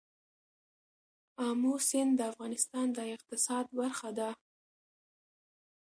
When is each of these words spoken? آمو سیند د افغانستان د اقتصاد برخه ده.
آمو 1.47 1.73
سیند 1.87 2.11
د 2.17 2.21
افغانستان 2.31 2.85
د 2.97 2.99
اقتصاد 3.15 3.65
برخه 3.79 4.09
ده. 4.17 4.29